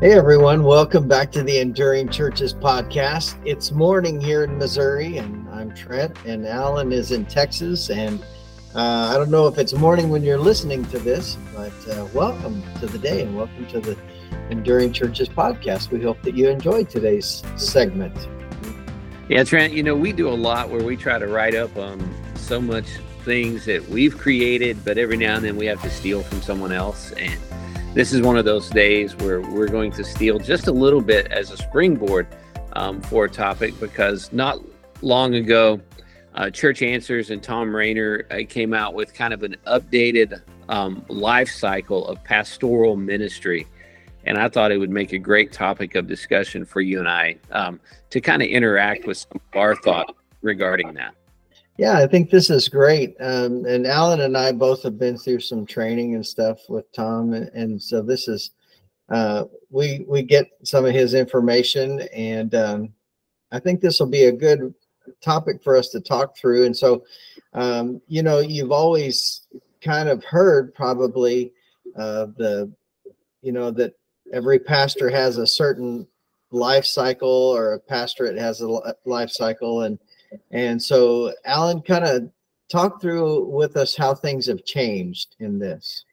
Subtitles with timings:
[0.00, 3.36] Hey everyone, welcome back to the Enduring Churches podcast.
[3.44, 7.90] It's morning here in Missouri, and I'm Trent, and Alan is in Texas.
[7.90, 8.18] And
[8.74, 12.62] uh, I don't know if it's morning when you're listening to this, but uh, welcome
[12.80, 13.94] to the day and welcome to the
[14.48, 15.90] Enduring Churches podcast.
[15.90, 18.16] We hope that you enjoyed today's segment.
[19.28, 22.00] Yeah, Trent, you know, we do a lot where we try to write up um,
[22.36, 22.86] so much
[23.24, 26.72] things that we've created, but every now and then we have to steal from someone
[26.72, 27.12] else.
[27.12, 27.38] And
[27.92, 31.26] this is one of those days where we're going to steal just a little bit
[31.32, 32.28] as a springboard
[32.74, 34.60] um, for a topic because not
[35.02, 35.80] long ago,
[36.36, 41.04] uh, Church Answers and Thom Rainer uh, came out with kind of an updated um,
[41.08, 43.66] life cycle of pastoral ministry.
[44.24, 47.38] And I thought it would make a great topic of discussion for you and I
[47.50, 51.14] um, to kind of interact with some of our thought regarding that.
[51.80, 53.16] Yeah, I think this is great.
[53.20, 57.32] Um, and Alan and I both have been through some training and stuff with Thom,
[57.32, 58.50] and, and so this is
[59.08, 62.92] uh, we we get some of his information, and um,
[63.50, 64.74] I think this will be a good
[65.22, 66.66] topic for us to talk through.
[66.66, 67.02] And so,
[67.54, 69.46] um, you know, you've always
[69.80, 71.50] kind of heard probably
[71.96, 72.70] uh, the,
[73.40, 73.94] you know, that
[74.34, 76.06] every pastor has a certain
[76.50, 78.68] life cycle, or a pastorate has a
[79.06, 79.98] life cycle, and
[80.50, 82.30] and so, Alan, kind of
[82.70, 86.04] talk through with us how things have changed in this.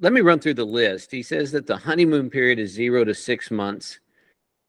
[0.00, 1.10] Let me run through the list.
[1.10, 4.00] He says that the honeymoon period is zero to six months,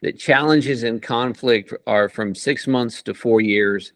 [0.01, 3.93] that challenges and conflict are from six months to four years,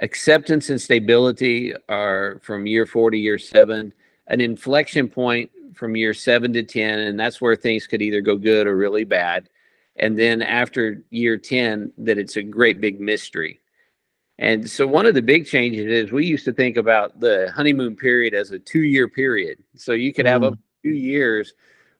[0.00, 3.92] acceptance and stability are from year four to year seven,
[4.26, 8.36] an inflection point from year seven to 10, and that's where things could either go
[8.36, 9.48] good or really bad.
[9.96, 13.60] And then after year 10, that it's a great big mystery.
[14.38, 17.96] And so one of the big changes is we used to think about the honeymoon
[17.96, 19.58] period as a two year period.
[19.76, 20.52] So you could have mm.
[20.52, 21.54] up two years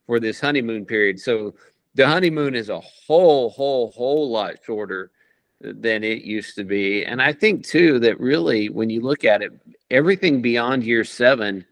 [0.07, 1.19] for this honeymoon period.
[1.19, 1.55] So
[1.95, 5.11] the honeymoon is a whole, whole, whole lot shorter
[5.61, 7.05] than it used to be.
[7.05, 9.53] And I think too that really when you look at it,
[9.91, 11.65] everything beyond year seven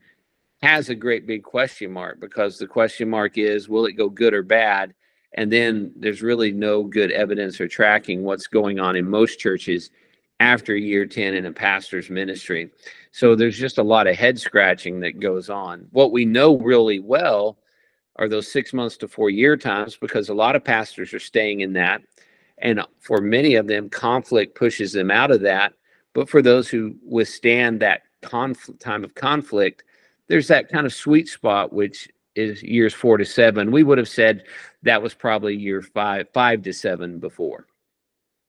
[0.63, 4.33] has a great big question mark because the question mark is will it go good
[4.33, 4.95] or bad?
[5.35, 9.91] And then there's really no good evidence or tracking what's going on in most churches
[10.41, 12.71] after year 10 in a pastor's ministry.
[13.13, 15.87] So there's just a lot of head scratching that goes on.
[15.93, 17.59] What we know really well
[18.17, 21.61] are those six months to four year times because a lot of pastors are staying
[21.61, 22.03] in that.
[22.59, 25.75] And for many of them, conflict pushes them out of that.
[26.13, 28.55] But for those who withstand that time
[29.05, 29.83] of conflict,
[30.29, 33.71] there's that kind of sweet spot, which is years four to seven.
[33.71, 34.45] We would have said
[34.83, 37.67] that was probably year five, five to seven before.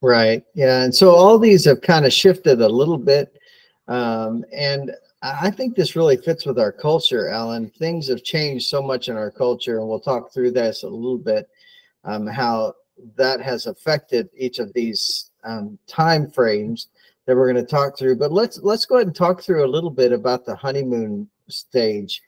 [0.05, 0.43] Right.
[0.53, 0.83] Yeah.
[0.83, 3.39] And so all these have kind of shifted a little bit.
[3.87, 4.91] Um, and
[5.23, 7.71] I think this really fits with our culture, Alan.
[7.71, 11.17] Things have changed so much in our culture, and we'll talk through this a little
[11.17, 11.49] bit,
[12.03, 12.75] um, how
[13.15, 16.89] that has affected each of these um, time frames
[17.25, 18.17] that we're going to talk through.
[18.17, 22.21] But let's let's go ahead and talk through a little bit about the honeymoon stage,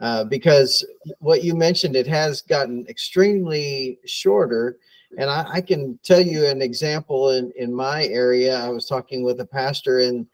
[0.00, 0.86] uh, because
[1.18, 4.76] what you mentioned it has gotten extremely shorter
[5.18, 8.58] and I, I, can tell you an example in, in my area.
[8.58, 10.26] I was talking with a pastor and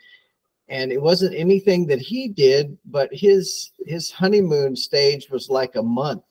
[0.69, 5.83] and it wasn't anything that he did, but his his honeymoon stage was like a
[5.83, 6.23] month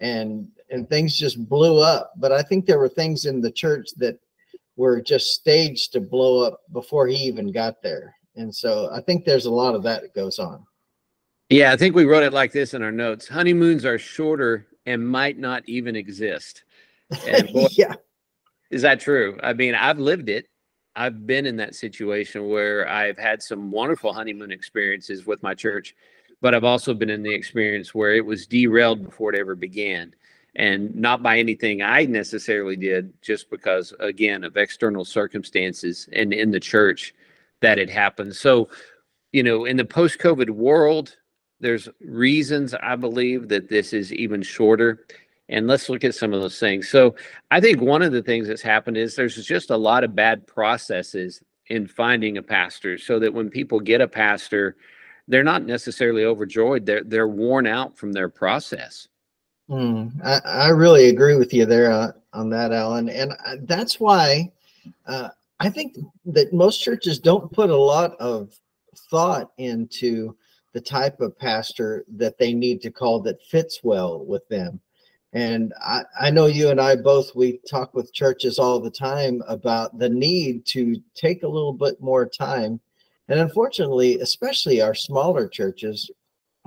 [0.00, 2.12] and and things just blew up.
[2.16, 4.18] But I think there were things in the church that
[4.76, 8.14] were just staged to blow up before he even got there.
[8.36, 10.64] And so I think there's a lot of that that goes on.
[11.50, 13.26] Yeah, I think we wrote it like this in our notes.
[13.26, 16.64] Honeymoons are shorter and might not even exist.
[17.26, 17.94] And boy, yeah.
[18.70, 19.38] Is that true?
[19.42, 20.46] I mean, I've lived it.
[20.94, 25.94] I've been in that situation where I've had some wonderful honeymoon experiences with my church,
[26.40, 30.14] but I've also been in the experience where it was derailed before it ever began.
[30.56, 36.50] And not by anything I necessarily did, just because, again, of external circumstances and in
[36.50, 37.14] the church
[37.60, 38.34] that it happened.
[38.34, 38.68] So,
[39.32, 41.16] you know, in the post COVID world,
[41.60, 45.06] there's reasons I believe that this is even shorter
[45.48, 46.88] and let's look at some of those things.
[46.88, 47.14] So
[47.50, 50.46] I think one of the things that's happened is there's just a lot of bad
[50.46, 54.76] processes in finding a pastor so that when people get a pastor,
[55.26, 56.86] they're not necessarily overjoyed.
[56.86, 59.08] They're they're worn out from their process.
[59.70, 63.08] Mm, I, I really agree with you there uh, on that, Alan.
[63.10, 64.50] And uh, that's why
[65.06, 65.28] uh,
[65.60, 68.58] I think that most churches don't put a lot of
[69.10, 70.34] thought into
[70.72, 74.80] the type of pastor that they need to call that fits well with them.
[75.34, 79.42] And I, I know you and I both, we talk with churches all the time
[79.46, 82.80] about the need to take a little bit more time.
[83.28, 86.10] And unfortunately, especially our smaller churches,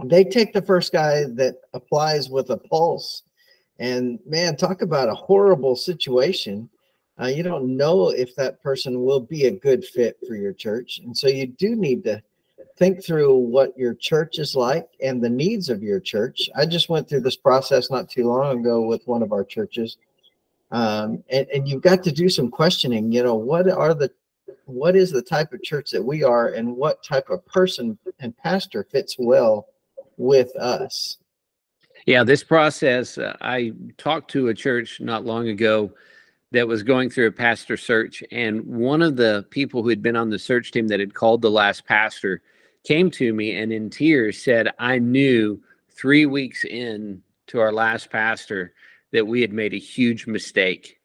[0.04, 3.24] they take the first guy that applies with a pulse
[3.82, 6.70] And man, talk about a horrible situation.
[7.20, 11.00] Uh, you don't know if that person will be a good fit for your church.
[11.04, 12.22] And so you do need to
[12.78, 16.50] think through what your church is like and the needs of your church.
[16.56, 19.98] I just went through this process not too long ago with one of our churches.
[20.72, 24.12] Um, and, and you've got to do some questioning, you know, what are the
[24.66, 28.36] what is the type of church that we are and what type of person and
[28.38, 29.68] pastor fits well
[30.18, 31.18] with us
[32.06, 35.92] yeah this process uh, i talked to a church not long ago
[36.52, 40.16] that was going through a pastor search and one of the people who had been
[40.16, 42.42] on the search team that had called the last pastor
[42.84, 48.10] came to me and in tears said i knew three weeks in to our last
[48.10, 48.74] pastor
[49.12, 51.00] that we had made a huge mistake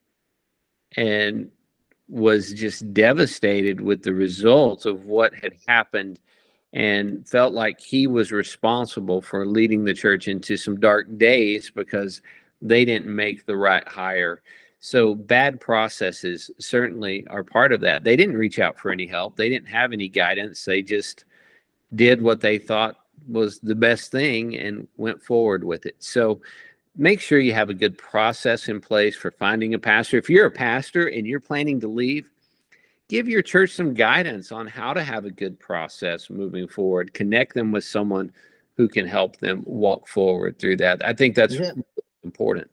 [0.96, 1.50] and
[2.08, 6.20] was just devastated with the results of what had happened
[6.72, 12.22] and felt like he was responsible for leading the church into some dark days because
[12.62, 14.42] they didn't make the right hire.
[14.78, 18.04] So bad processes certainly are part of that.
[18.04, 19.36] They didn't reach out for any help.
[19.36, 20.64] They didn't have any guidance.
[20.64, 21.24] They just
[21.94, 22.96] did what they thought
[23.28, 25.96] was the best thing and went forward with it.
[25.98, 26.40] So
[26.96, 30.16] make sure you have a good process in place for finding a pastor.
[30.16, 32.28] If you're a pastor and you're planning to leave,
[33.08, 37.14] give your church some guidance on how to have a good process moving forward.
[37.14, 38.32] Connect them with someone
[38.76, 41.04] who can help them walk forward through that.
[41.04, 41.72] I think that's yeah.
[42.24, 42.70] important.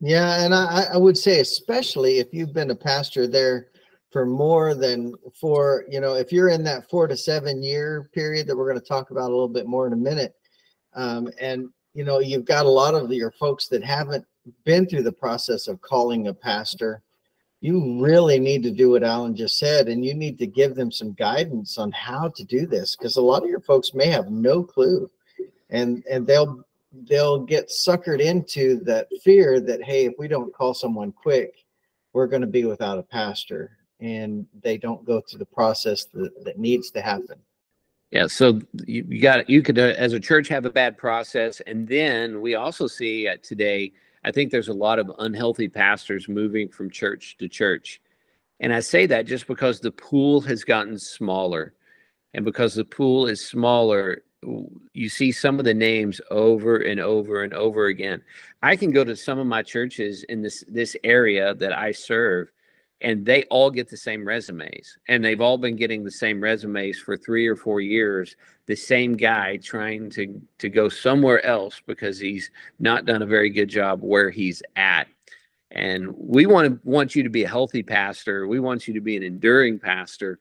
[0.00, 3.68] Yeah, and I, I would say especially if you've been a pastor there
[4.10, 8.46] for more than four, you know, if you're in that four to seven year period
[8.46, 10.34] that we're going to talk about a little bit more in a minute,
[10.94, 14.24] um, and you know, you've got a lot of your folks that haven't
[14.64, 17.02] been through the process of calling a pastor.
[17.60, 20.92] You really need to do what Alan just said, and you need to give them
[20.92, 24.30] some guidance on how to do this because a lot of your folks may have
[24.30, 25.10] no clue,
[25.70, 26.64] and and they'll
[27.08, 31.52] they'll get suckered into that fear that hey, if we don't call someone quick,
[32.12, 36.44] we're going to be without a pastor, and they don't go through the process that,
[36.44, 37.38] that needs to happen.
[38.10, 41.60] Yeah, so you, you got you could uh, as a church have a bad process,
[41.66, 43.92] and then we also see uh, today.
[44.24, 48.00] I think there's a lot of unhealthy pastors moving from church to church,
[48.60, 51.74] and I say that just because the pool has gotten smaller,
[52.32, 54.22] and because the pool is smaller,
[54.94, 58.22] you see some of the names over and over and over again.
[58.62, 62.50] I can go to some of my churches in this this area that I serve,
[63.00, 66.98] and they all get the same resumes and they've all been getting the same resumes
[66.98, 68.34] for three or four years
[68.66, 73.50] the same guy trying to to go somewhere else because he's not done a very
[73.50, 75.08] good job where he's at.
[75.70, 78.46] And we want to want you to be a healthy pastor.
[78.46, 80.38] We want you to be an enduring pastor.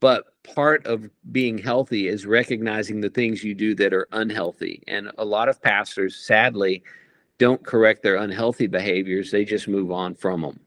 [0.00, 4.82] But part of being healthy is recognizing the things you do that are unhealthy.
[4.86, 6.82] And a lot of pastors sadly
[7.38, 9.30] don't correct their unhealthy behaviors.
[9.30, 10.60] They just move on from them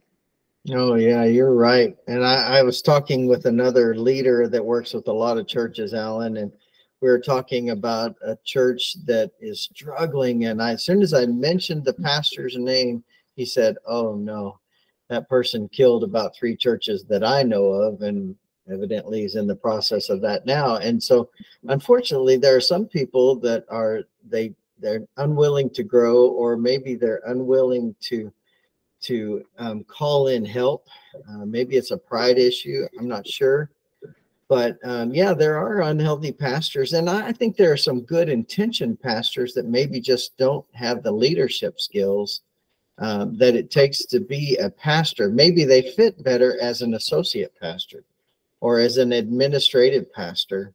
[0.71, 1.95] Oh yeah, you're right.
[2.07, 5.93] And I, I was talking with another leader that works with a lot of churches,
[5.93, 6.51] Alan, and
[7.01, 10.45] we were talking about a church that is struggling.
[10.45, 13.03] And I, as soon as I mentioned the pastor's name,
[13.35, 14.59] he said, "Oh no,
[15.09, 18.35] that person killed about three churches that I know of, and
[18.71, 21.29] evidently is in the process of that now." And so,
[21.67, 27.21] unfortunately, there are some people that are they they're unwilling to grow, or maybe they're
[27.27, 28.33] unwilling to
[29.05, 30.87] to um, call in help.
[31.29, 32.87] Uh, maybe it's a pride issue.
[32.99, 33.71] I'm not sure.
[34.47, 36.93] But um, yeah, there are unhealthy pastors.
[36.93, 41.11] And I think there are some good intentioned pastors that maybe just don't have the
[41.11, 42.41] leadership skills
[42.99, 45.29] um, that it takes to be a pastor.
[45.29, 48.03] Maybe they fit better as an associate pastor
[48.61, 50.73] or as an administrative pastor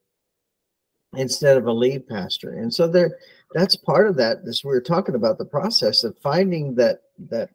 [1.16, 2.58] instead of a lead pastor.
[2.58, 3.16] And so there
[3.52, 4.44] that's part of that.
[4.44, 7.50] This we are talking about the process of finding that that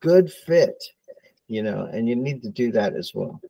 [0.00, 0.82] good fit,
[1.48, 3.40] you know, and you need to do that as well.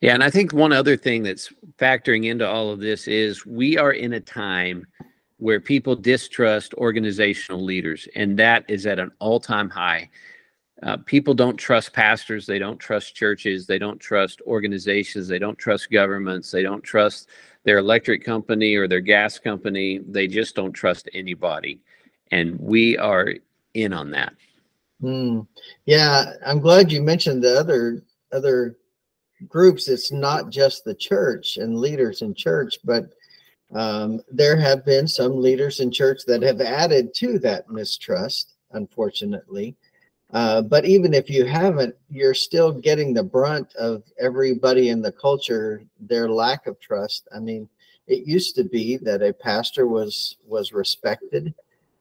[0.00, 3.78] Yeah, and I think one other thing that's factoring into all of this is we
[3.78, 4.86] are in a time
[5.38, 10.10] where people distrust organizational leaders, and that is at an all time high.
[10.82, 15.58] Uh, people don't trust pastors, they don't trust churches, they don't trust organizations, they don't
[15.58, 17.28] trust governments, they don't trust
[17.62, 21.80] their electric company or their gas company, they just don't trust anybody.
[22.30, 23.32] And we are
[23.72, 24.34] in on that.
[25.04, 25.46] Mm.
[25.84, 28.78] Yeah, I'm glad you mentioned the other other
[29.48, 29.86] groups.
[29.86, 33.12] It's not just the church and leaders in church, but
[33.74, 39.76] um, there have been some leaders in church that have added to that mistrust, unfortunately.
[40.32, 45.12] Uh, but even if you haven't, you're still getting the brunt of everybody in the
[45.12, 47.28] culture, their lack of trust.
[47.34, 47.68] I mean,
[48.06, 51.54] it used to be that a pastor was was respected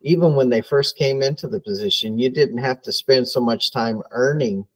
[0.04, 3.72] even when they first came into the position, you didn't have to spend so much
[3.72, 4.68] time earning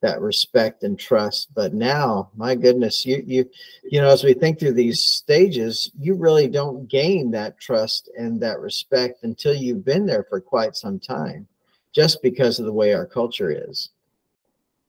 [0.00, 1.52] that respect and trust.
[1.54, 3.50] But now, my goodness, you you
[3.82, 8.40] you know, as we think through these stages, you really don't gain that trust and
[8.40, 11.48] that respect until you've been there for quite some time,
[11.92, 13.90] just because of the way our culture is.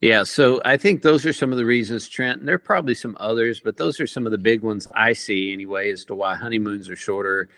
[0.02, 2.40] Yeah, so I think those are some of the reasons, Trent.
[2.40, 5.14] And there are probably some others, but those are some of the big ones I
[5.14, 7.50] see anyway, as to why honeymoons are shorter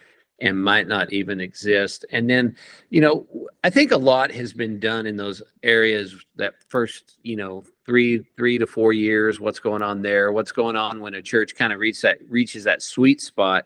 [0.41, 2.05] and might not even exist.
[2.11, 2.55] And then,
[2.89, 3.27] you know,
[3.63, 8.23] I think a lot has been done in those areas that first, you know, three
[8.37, 9.39] three to four years.
[9.39, 10.31] What's going on there?
[10.31, 13.65] What's going on when a church kind of reaches that reaches that sweet spot?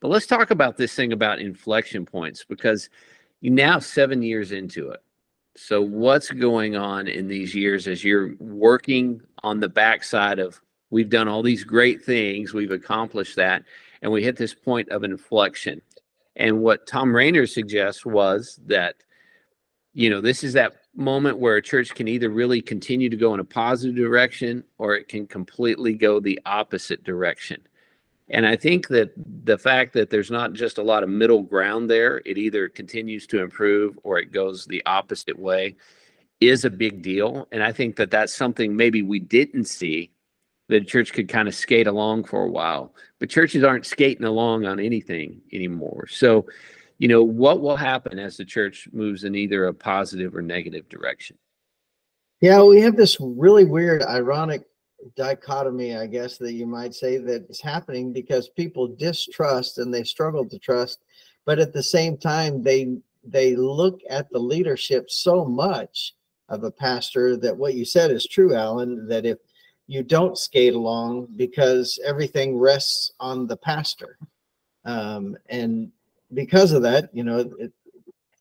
[0.00, 2.90] But let's talk about this thing about inflection points because
[3.40, 5.00] you now seven years into it.
[5.56, 11.08] So what's going on in these years as you're working on the backside of we've
[11.08, 13.62] done all these great things, we've accomplished that,
[14.02, 15.80] and we hit this point of inflection.
[16.36, 18.96] And what Thom Rainer suggests was that,
[19.92, 23.34] you know, this is that moment where a church can either really continue to go
[23.34, 27.60] in a positive direction or it can completely go the opposite direction.
[28.30, 29.12] And I think that
[29.44, 33.26] the fact that there's not just a lot of middle ground there, it either continues
[33.28, 35.76] to improve or it goes the opposite way,
[36.40, 37.46] is a big deal.
[37.52, 40.10] And I think that that's something maybe we didn't see
[40.68, 42.94] the church could kind of skate along for a while.
[43.18, 46.06] But churches aren't skating along on anything anymore.
[46.08, 46.46] So,
[46.98, 50.88] you know, what will happen as the church moves in either a positive or negative
[50.88, 51.36] direction?
[52.40, 54.64] Yeah, we have this really weird, ironic
[55.16, 60.04] dichotomy, I guess, that you might say that is happening because people distrust and they
[60.04, 61.00] struggle to trust,
[61.44, 66.14] but at the same time, they they look at the leadership so much
[66.50, 69.38] of a pastor that what you said is true, Alan, that if
[69.86, 74.18] you don't skate along because everything rests on the pastor.
[74.84, 75.90] Um, and
[76.32, 77.72] because of that, you know, it,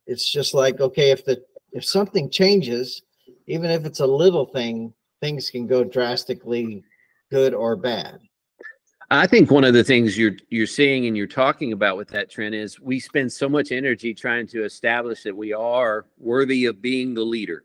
[0.07, 3.01] it's just like, okay, if the, if something changes,
[3.47, 6.83] even if it's a little thing, things can go drastically
[7.29, 8.19] good or bad.
[9.11, 12.31] I think one of the things you're you're seeing and you're talking about with that
[12.31, 16.81] trend is we spend so much energy trying to establish that we are worthy of
[16.81, 17.63] being the leader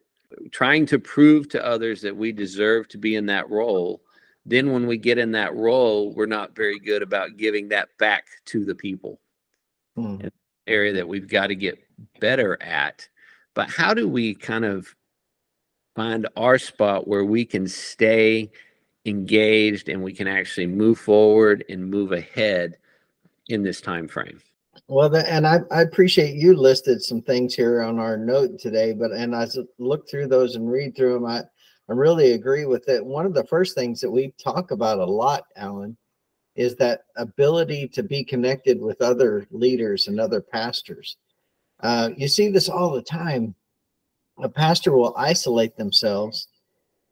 [0.51, 4.03] trying to prove to others that we deserve to be in that role
[4.47, 8.27] then when we get in that role we're not very good about giving that back
[8.47, 9.21] to the people.
[9.99, 10.29] Hmm.
[10.69, 11.79] area that we've got to get
[12.21, 13.09] better at.
[13.55, 14.95] But how do we kind of
[15.97, 18.51] find our spot where we can stay
[19.05, 22.77] engaged and we can actually move forward and move ahead
[23.49, 24.41] in this time frame
[24.89, 28.95] well, the, and I, I appreciate you listed some things here on our note today,
[28.95, 29.47] but and I
[29.79, 31.27] look through those and read through them.
[31.27, 31.41] I,
[31.91, 33.05] I really agree with it.
[33.05, 35.95] One of the first things that we talk about a lot, Alan,
[36.57, 41.19] is that ability to be connected with other leaders and other pastors.
[41.81, 43.55] Uh, you see this all the time.
[44.43, 46.49] A pastor will isolate themselves,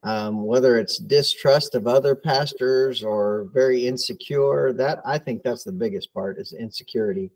[0.02, 4.72] um, whether it's distrust of other pastors or very insecure.
[4.72, 7.30] That I think that's the biggest part is insecurity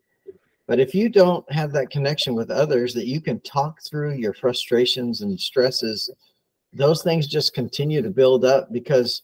[0.71, 4.33] but if you don't have that connection with others that you can talk through your
[4.33, 6.12] frustrations and stresses,
[6.73, 9.23] those things just continue to build up because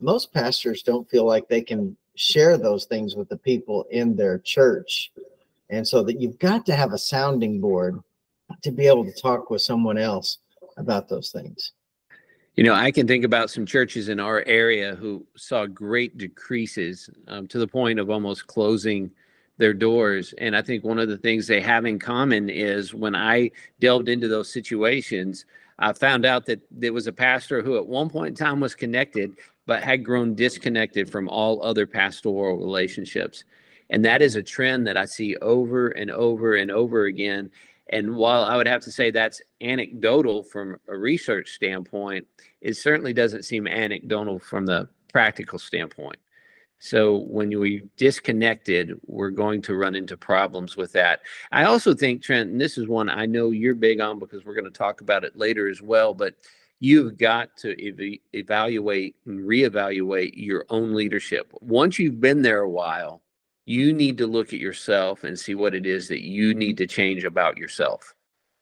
[0.00, 4.40] most pastors don't feel like they can share those things with the people in their
[4.40, 5.12] church.
[5.70, 7.98] And so that you've got to have a sounding board
[8.62, 10.40] to be able to talk with someone else
[10.76, 11.72] about those things.
[12.56, 17.08] You know, I can think about some churches in our area who saw great decreases
[17.28, 19.10] um, to the point of almost closing
[19.58, 20.34] their doors.
[20.38, 24.08] And I think one of the things they have in common is when I delved
[24.08, 25.44] into those situations,
[25.78, 28.74] I found out that there was a pastor who at one point in time was
[28.74, 33.44] connected, but had grown disconnected from all other pastoral relationships.
[33.90, 37.50] And that is a trend that I see over and over and over again.
[37.90, 42.26] And while I would have to say that's anecdotal from a research standpoint,
[42.60, 46.16] it certainly doesn't seem anecdotal from the practical standpoint.
[46.84, 51.20] So when we disconnected, we're going to run into problems with that.
[51.52, 54.56] I also think, Trent, and this is one I know you're big on because we're
[54.56, 56.34] going to talk about it later as well, but
[56.80, 61.52] you've got to ev- evaluate and reevaluate your own leadership.
[61.60, 63.22] Once you've been there a while,
[63.64, 66.88] you need to look at yourself and see what it is that you need to
[66.88, 68.12] change about yourself.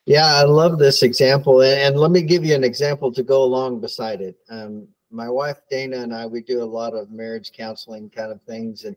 [0.05, 1.63] Yeah, I love this example.
[1.63, 4.37] And let me give you an example to go along beside it.
[4.51, 8.43] Um, my wife Dana and I we do a lot of marriage counseling kind of
[8.43, 8.97] things and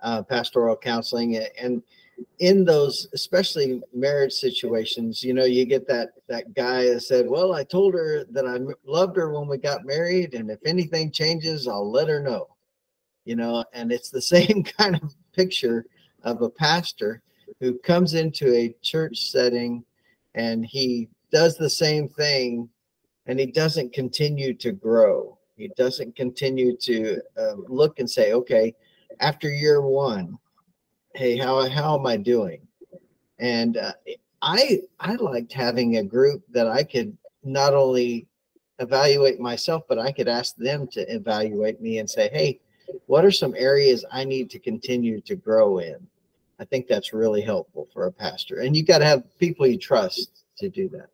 [0.00, 1.82] uh, pastoral counseling and
[2.40, 7.52] in those especially marriage situations you know you get that that guy that said well
[7.52, 11.68] i told her that i loved her when we got married and if anything changes
[11.68, 12.48] i'll let her know
[13.24, 15.84] you know and it's the same kind of picture
[16.24, 17.22] of a pastor
[17.60, 19.84] who comes into a church setting
[20.34, 22.68] and he does the same thing
[23.26, 25.37] and he doesn't continue to grow.
[25.58, 28.74] He doesn't continue to uh, look and say, okay,
[29.18, 30.38] after year one,
[31.14, 32.60] hey, how, how am I doing?
[33.40, 33.92] And uh,
[34.40, 38.26] I I liked having a group that I could not only
[38.78, 42.60] evaluate myself, but I could ask them to evaluate me and say, hey,
[43.06, 45.96] what are some areas I need to continue to grow in?
[46.60, 48.60] I think that's really helpful for a pastor.
[48.60, 51.08] And you got to have people you trust to do that.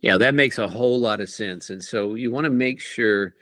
[0.00, 1.70] Yeah, that makes a whole lot of sense.
[1.70, 3.34] And so you want to make sure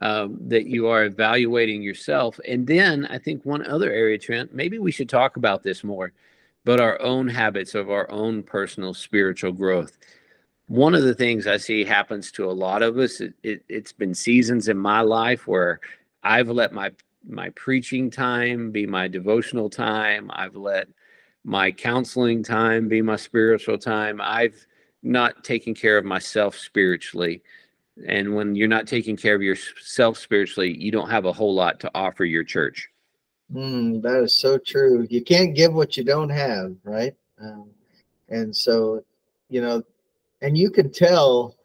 [0.00, 2.38] um, that you are evaluating yourself.
[2.46, 6.12] And then I think one other area, Trent, maybe we should talk about this more,
[6.64, 9.98] but our own habits of our own personal spiritual growth.
[10.68, 13.92] One of the things I see happens to a lot of us, it, it, it's
[13.92, 15.80] been seasons in my life where
[16.22, 16.92] I've let my
[17.26, 20.30] my preaching time be my devotional time.
[20.32, 20.88] I've let
[21.44, 24.20] my counseling time be my spiritual time.
[24.20, 24.66] I've
[25.02, 27.42] not taken care of myself spiritually.
[28.06, 31.80] And when you're not taking care of yourself spiritually, you don't have a whole lot
[31.80, 32.88] to offer your church.
[33.52, 35.06] Mm, that is so true.
[35.10, 37.14] You can't give what you don't have, right?
[37.40, 37.70] Um,
[38.28, 39.04] and so,
[39.48, 39.82] you know,
[40.42, 41.56] and you can tell.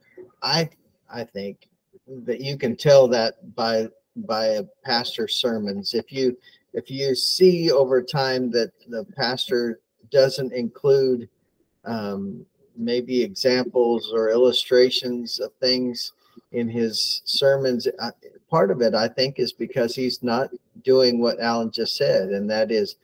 [0.42, 0.70] I
[1.10, 1.68] I think
[2.08, 5.94] that you can tell that by by a pastor's sermons.
[5.94, 6.38] If you
[6.74, 11.30] if you see over time that the pastor doesn't include
[11.86, 12.46] um,
[12.78, 16.14] maybe examples or illustrations of things
[16.52, 17.88] in his sermons,
[18.50, 20.50] part of it I think is because he's not
[20.84, 22.96] doing what Alan just said, and that is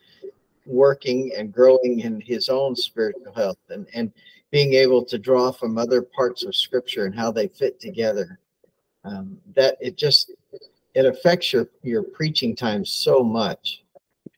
[0.65, 4.12] working and growing in his own spiritual health and and
[4.51, 8.39] being able to draw from other parts of scripture and how they fit together
[9.03, 10.31] um, that it just
[10.93, 13.83] it affects your your preaching time so much.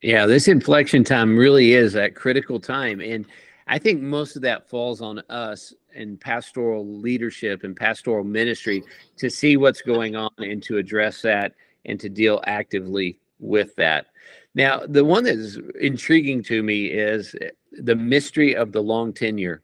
[0.01, 3.25] Yeah, this inflection time really is that critical time, and
[3.67, 8.83] I think most of that falls on us in pastoral leadership and pastoral ministry
[9.17, 11.53] to see what's going on and to address that
[11.85, 14.07] and to deal actively with that.
[14.53, 17.35] Now, the one that is intriguing to me is
[17.71, 19.61] the mystery of the long tenure.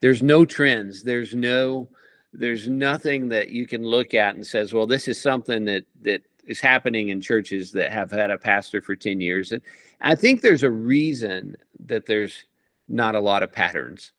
[0.00, 1.02] There's no trends.
[1.02, 1.88] There's no
[2.34, 6.22] there's nothing that you can look at and says, well, this is something that that
[6.46, 9.52] is happening in churches that have had a pastor for 10 years.
[9.52, 9.62] And
[10.00, 12.44] I think there's a reason that there's
[12.88, 14.12] not a lot of patterns.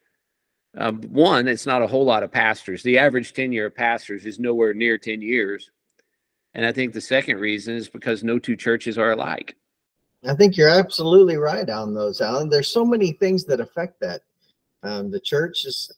[0.79, 2.81] Um, one, it's not a whole lot of pastors.
[2.81, 5.69] The average tenure of pastors is nowhere near 10 years.
[6.53, 9.55] And I think the second reason is because no two churches are alike.
[10.27, 12.49] I think you're absolutely right on those, Alan.
[12.49, 14.21] There's so many things that affect that.
[14.83, 15.91] Um, the church is,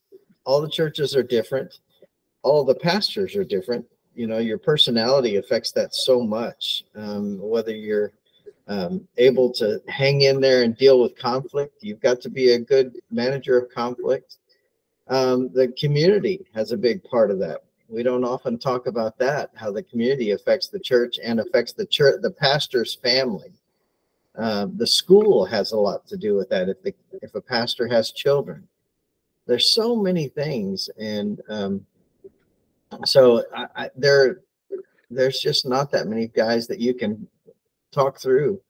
[0.44, 1.80] all the churches are different
[2.44, 3.86] all the pastors are different.
[4.16, 6.84] You know, your personality affects that so much.
[6.96, 8.12] Um, whether you're
[8.68, 12.60] um, able to hang in there and deal with conflict, you've got to be a
[12.60, 14.38] good manager of conflict.
[15.12, 17.64] Um, the community has a big part of that.
[17.90, 21.86] We don't often talk about that, how the community affects the church and affects the
[21.86, 23.52] church, the pastor's family.
[24.38, 26.70] Um, the school has a lot to do with that.
[26.70, 28.66] If the if a pastor has children,
[29.46, 31.86] there's so many things, and um,
[33.04, 34.40] so I, I, there
[35.10, 37.28] there's just not that many guys that you can
[37.92, 38.62] talk through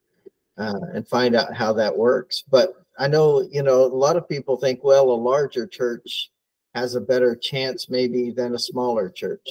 [0.58, 4.28] uh, and find out how that works but i know you know a lot of
[4.28, 6.32] people think well a larger church
[6.76, 9.48] has a better chance maybe than a smaller church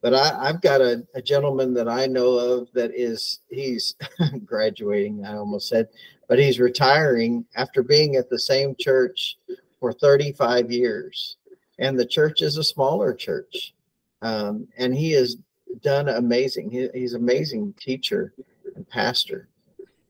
[0.00, 3.96] but I, have got a, a, gentleman that I know of that is he's
[4.44, 5.88] graduating, I almost said,
[6.28, 9.38] but he's retiring after being at the same church
[9.80, 11.36] for 35 years.
[11.80, 13.74] And the church is a smaller church
[14.22, 15.36] um, and he has
[15.82, 16.70] done amazing.
[16.70, 18.32] He, he's amazing teacher
[18.74, 19.48] and pastor.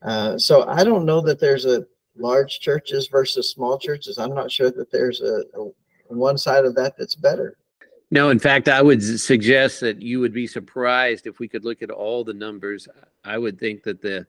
[0.03, 1.87] Uh, so I don't know that there's a
[2.19, 4.19] large churches versus small churches.
[4.19, 5.71] I'm not sure that there's a, a
[6.09, 7.57] one side of that that's better.
[8.11, 11.83] No, in fact, I would suggest that you would be surprised if we could look
[11.83, 12.89] at all the numbers.
[13.25, 14.27] I would think that the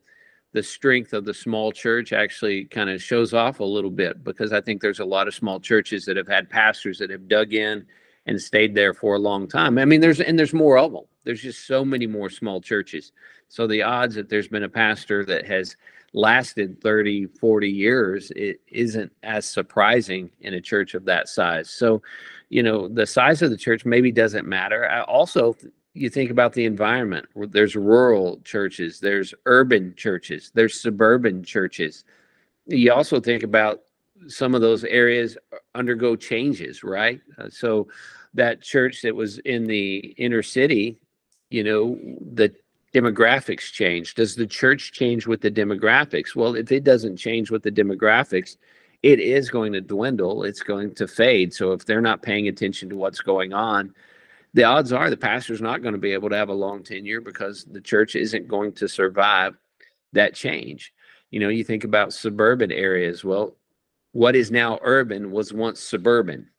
[0.51, 4.51] the strength of the small church actually kind of shows off a little bit because
[4.51, 7.53] I think there's a lot of small churches that have had pastors that have dug
[7.53, 7.85] in
[8.25, 9.77] and stayed there for a long time.
[9.77, 11.05] I mean, there's and there's more of them.
[11.23, 13.11] There's just so many more small churches.
[13.47, 15.75] So the odds that there's been a pastor that has
[16.13, 21.69] lasted 30, 40 years, it isn't as surprising in a church of that size.
[21.69, 22.01] So,
[22.49, 24.89] you know, the size of the church maybe doesn't matter.
[24.89, 25.55] I also
[25.93, 27.27] you think about the environment.
[27.35, 32.05] There's rural churches, there's urban churches, there's suburban churches.
[32.67, 33.81] You also think about
[34.27, 35.37] some of those areas
[35.75, 37.21] undergo changes, right?
[37.37, 37.87] Uh, so
[38.33, 40.99] that church that was in the inner city,
[41.49, 41.97] you know,
[42.33, 42.53] the
[42.93, 44.15] demographics change.
[44.15, 46.35] Does the church change with the demographics?
[46.35, 48.57] Well, if it doesn't change with the demographics,
[49.03, 50.43] it is going to dwindle.
[50.43, 51.53] It's going to fade.
[51.53, 53.93] So if they're not paying attention to what's going on,
[54.53, 57.21] the odds are the pastor's not going to be able to have a long tenure
[57.21, 59.55] because the church isn't going to survive
[60.13, 60.91] that change.
[61.29, 63.23] You know, you think about suburban areas.
[63.23, 63.55] Well,
[64.11, 66.49] what is now urban was once suburban.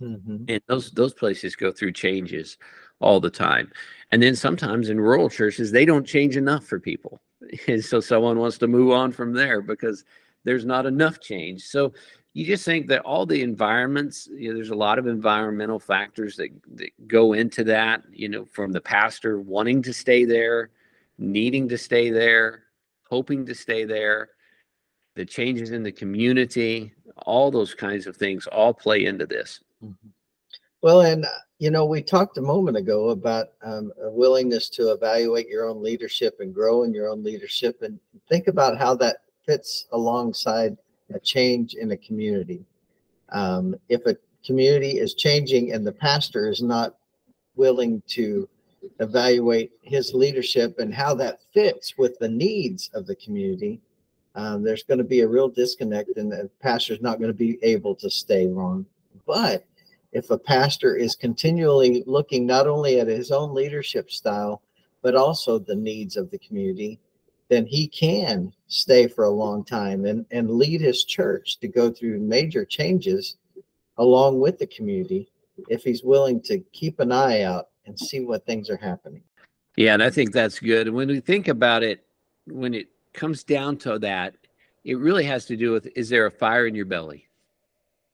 [0.00, 0.44] Mm-hmm.
[0.48, 2.58] And those those places go through changes
[3.00, 3.70] all the time.
[4.12, 7.20] And then sometimes in rural churches, they don't change enough for people.
[7.66, 10.04] And so someone wants to move on from there because
[10.44, 11.64] there's not enough change.
[11.64, 11.92] So
[12.34, 16.36] you just think that all the environments, you know, there's a lot of environmental factors
[16.36, 20.70] that, that go into that, you know, from the pastor wanting to stay there,
[21.18, 22.62] needing to stay there,
[23.10, 24.30] hoping to stay there,
[25.14, 26.92] the changes in the community,
[27.26, 29.60] all those kinds of things all play into this.
[29.84, 30.08] Mm-hmm.
[30.82, 31.24] Well, and
[31.60, 35.80] you know, we talked a moment ago about um, a willingness to evaluate your own
[35.80, 40.76] leadership and grow in your own leadership, and think about how that fits alongside
[41.14, 42.64] a change in a community.
[43.28, 46.96] Um, if a community is changing and the pastor is not
[47.54, 48.48] willing to
[48.98, 53.80] evaluate his leadership and how that fits with the needs of the community,
[54.34, 57.60] um, there's going to be a real disconnect, and the pastor's not going to be
[57.62, 58.84] able to stay long.
[59.24, 59.64] But
[60.12, 64.62] if a pastor is continually looking not only at his own leadership style,
[65.02, 67.00] but also the needs of the community,
[67.48, 71.90] then he can stay for a long time and, and lead his church to go
[71.90, 73.36] through major changes
[73.98, 75.28] along with the community
[75.68, 79.22] if he's willing to keep an eye out and see what things are happening.
[79.76, 80.86] Yeah, and I think that's good.
[80.86, 82.04] And when we think about it,
[82.46, 84.34] when it comes down to that,
[84.84, 87.28] it really has to do with is there a fire in your belly?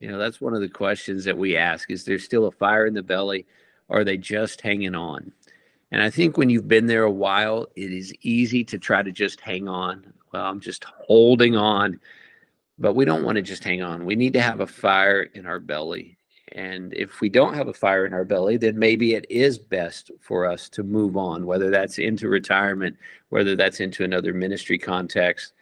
[0.00, 1.90] You know, that's one of the questions that we ask.
[1.90, 3.46] Is there still a fire in the belly?
[3.88, 5.32] Or are they just hanging on?
[5.90, 9.10] And I think when you've been there a while, it is easy to try to
[9.10, 10.12] just hang on.
[10.32, 11.98] Well, I'm just holding on.
[12.78, 14.04] But we don't want to just hang on.
[14.04, 16.16] We need to have a fire in our belly.
[16.52, 20.10] And if we don't have a fire in our belly, then maybe it is best
[20.20, 22.96] for us to move on, whether that's into retirement,
[23.30, 25.52] whether that's into another ministry context.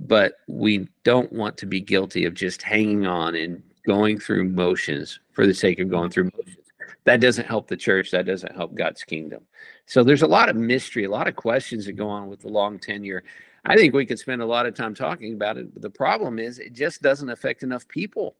[0.00, 5.20] But we don't want to be guilty of just hanging on and going through motions
[5.32, 6.56] for the sake of going through motions.
[7.04, 8.10] That doesn't help the church.
[8.10, 9.42] That doesn't help god's kingdom.
[9.86, 12.48] So there's a lot of mystery a lot of questions that go on with the
[12.48, 13.22] long tenure.
[13.64, 16.38] I think we could spend a lot of time talking about it but the problem
[16.38, 18.36] is it just doesn't affect enough people.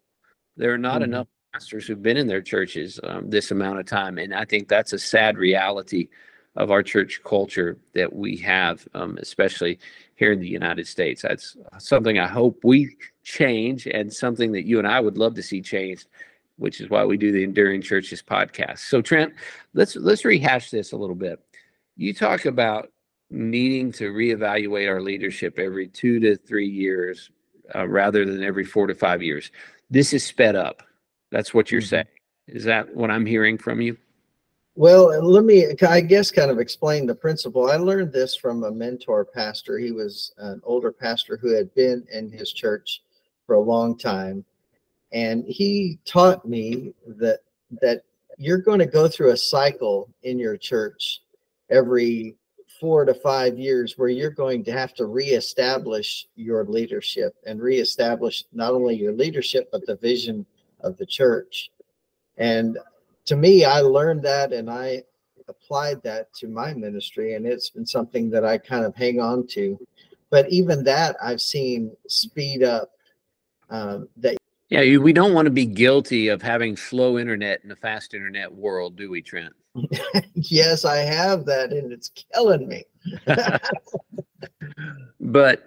[0.57, 1.13] There are not mm-hmm.
[1.13, 4.69] enough pastors who've been in their churches um, this amount of time and i think
[4.69, 6.09] that's a sad reality
[6.57, 9.79] of our church culture that we have um, especially
[10.15, 14.79] here in the united states that's something i hope we change and something that you
[14.79, 16.07] and i would love to see changed
[16.59, 18.79] which is why we do the Enduring Churches podcast.
[18.79, 19.35] So Trent,
[19.75, 21.41] let's let's rehash this a little bit.
[21.97, 22.91] You talk about
[23.31, 27.31] needing to reevaluate our leadership every two to three years
[27.75, 29.51] uh, rather than every four to five years.
[29.91, 30.83] This is sped up.
[31.31, 31.89] That's what you're mm-hmm.
[31.89, 32.07] saying.
[32.49, 33.97] Is that what I'm hearing from you?
[34.77, 37.71] Well, let me, I guess, kind of explain the principle.
[37.71, 39.79] I learned this from a mentor pastor.
[39.79, 43.03] He was an older pastor who had been in his church
[43.47, 44.45] for a long time
[45.13, 47.41] and he taught me that
[47.81, 48.03] that
[48.39, 51.23] you're going to go through a cycle in your church
[51.71, 52.37] every
[52.81, 58.45] four to five years where you're going to have to reestablish your leadership and reestablish
[58.53, 60.45] not only your leadership but the vision
[60.81, 61.71] of the church
[62.37, 62.79] and
[63.27, 65.03] to me i learned that and i
[65.49, 69.47] applied that to my ministry and it's been something that i kind of hang on
[69.47, 69.79] to
[70.31, 72.91] but even that i've seen speed up
[73.69, 74.37] um, that
[74.69, 78.53] yeah, we don't want to be guilty of having slow internet in a fast internet
[78.53, 79.53] world, do we, Trent?
[80.35, 82.85] yes, I have that, and it's killing me.
[85.21, 85.67] but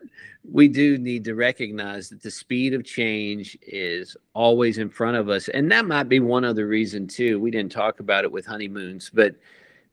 [0.51, 5.29] we do need to recognize that the speed of change is always in front of
[5.29, 5.47] us.
[5.49, 7.39] And that might be one other reason, too.
[7.39, 9.35] We didn't talk about it with honeymoons, but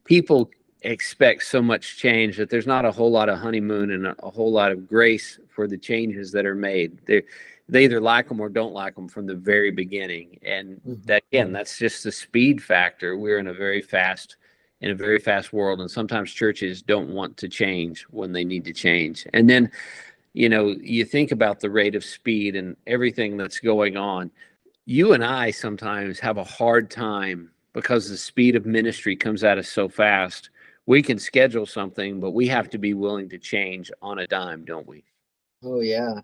[0.04, 0.50] people
[0.82, 4.52] expect so much change that there's not a whole lot of honeymoon and a, whole
[4.52, 6.98] lot of grace for the changes that are made.
[7.06, 7.22] There,
[7.68, 10.38] they either like them or don't like them from the very beginning.
[10.42, 11.02] And mm-hmm.
[11.06, 13.16] that again, that's just the speed factor.
[13.16, 14.36] We're in a very fast
[14.82, 18.64] in a very fast world and sometimes churches don't want to change when they need
[18.64, 19.26] to change.
[19.32, 19.70] And then
[20.36, 24.30] you know, you think about the rate of speed and everything that's going on.
[24.84, 29.56] You and I sometimes have a hard time because the speed of ministry comes at
[29.56, 30.50] us so fast.
[30.84, 34.66] We can schedule something, but we have to be willing to change on a dime,
[34.66, 35.04] don't we?
[35.64, 36.20] Oh yeah.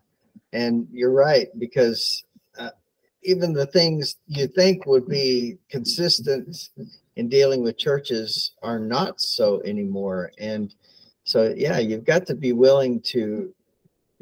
[0.53, 2.23] And you're right, because
[2.59, 2.69] uh,
[3.23, 6.69] even the things you think would be consistent
[7.17, 10.33] in dealing with churches are not so anymore.
[10.37, 10.75] And
[11.25, 13.55] so, yeah, you've got to be willing to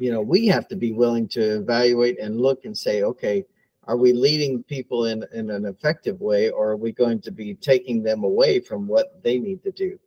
[0.01, 3.45] you know, we have to be willing to evaluate and look and say, okay,
[3.83, 7.53] are we leading people in, in an effective way or are we going to be
[7.53, 9.99] taking them away from what they need to do?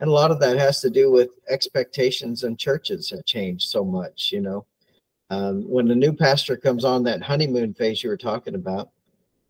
[0.00, 3.84] And a lot of that has to do with expectations and churches have changed so
[3.84, 4.64] much, you know.
[5.28, 8.92] Um, when the new pastor comes on that honeymoon phase you were talking about,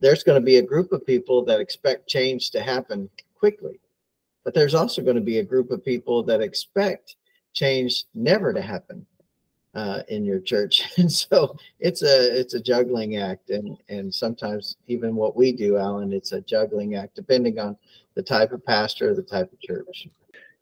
[0.01, 3.79] there's going to be a group of people that expect change to happen quickly.
[4.45, 7.15] But there's also going to be a group of people that expect
[7.53, 9.07] change never to happen
[9.75, 10.85] uh, in your church.
[10.99, 15.77] And so it's a it's a juggling act, and and sometimes even what we do,
[15.77, 17.77] Alan, it's a juggling act depending on
[18.15, 20.09] the type of pastor, the type of church.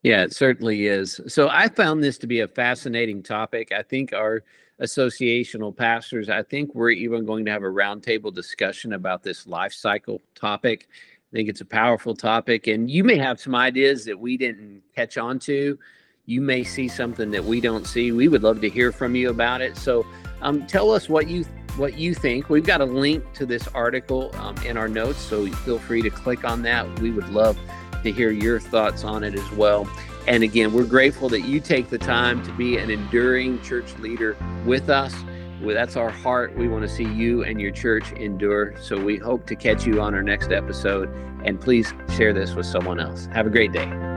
[0.02, 1.20] Yeah, it certainly is.
[1.28, 3.70] So I found this to be a fascinating topic.
[3.72, 4.42] I think our
[4.80, 9.72] associational pastors, I think we're even going to have a roundtable discussion about this life
[9.72, 10.88] cycle topic.
[11.32, 14.82] I think it's a powerful topic, and you may have some ideas that we didn't
[14.94, 15.78] catch on to
[16.24, 18.12] you may see something that we don't see.
[18.12, 19.76] We would love to hear from you about it.
[19.76, 20.06] So
[20.40, 21.44] um, tell us what you
[21.76, 22.50] what you think.
[22.50, 26.10] We've got a link to this article um, in our notes, so feel free to
[26.10, 27.00] click on that.
[27.00, 27.58] We would love
[28.02, 29.88] to hear your thoughts on it as well.
[30.26, 34.36] And again, we're grateful that you take the time to be an enduring church leader
[34.66, 35.14] with us.
[35.62, 36.56] That's our heart.
[36.56, 38.74] We want to see you and your church endure.
[38.80, 41.08] So we hope to catch you on our next episode.
[41.44, 43.26] And please share this with someone else.
[43.32, 44.11] Have a great day.